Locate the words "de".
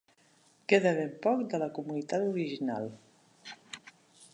1.53-1.61